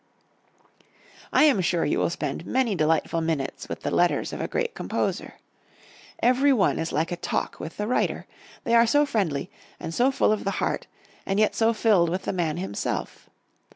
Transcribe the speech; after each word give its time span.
I 1.31 1.43
am 1.43 1.61
sure 1.61 1.85
you 1.85 1.99
will 1.99 2.09
spend 2.09 2.47
many 2.47 2.73
delightful 2.73 3.21
minutes 3.21 3.69
with 3.69 3.81
the 3.81 3.91
Letters 3.91 4.33
of 4.33 4.41
a 4.41 4.47
great 4.47 4.73
composer. 4.73 5.35
Every 6.23 6.51
one 6.51 6.79
is 6.79 6.91
like 6.91 7.11
a 7.11 7.15
talk 7.15 7.59
with 7.59 7.77
the 7.77 7.85
writer. 7.85 8.25
They 8.63 8.73
are 8.73 8.87
so 8.87 9.05
friendly, 9.05 9.51
and 9.79 9.93
so 9.93 10.09
full 10.09 10.31
of 10.31 10.43
the 10.43 10.57
heart, 10.57 10.87
and 11.23 11.39
yet 11.39 11.53
so 11.53 11.71
filled 11.71 12.09
with 12.09 12.23
the 12.23 12.33
man 12.33 12.57
himself. 12.57 13.29